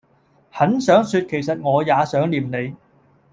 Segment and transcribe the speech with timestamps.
[0.49, 2.75] 很想說其實我也想念你